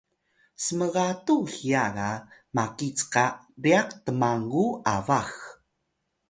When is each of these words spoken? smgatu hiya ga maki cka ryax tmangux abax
smgatu 0.65 1.35
hiya 1.53 1.85
ga 1.95 2.09
maki 2.55 2.87
cka 2.99 3.25
ryax 3.63 3.87
tmangux 4.05 4.71
abax 4.93 5.29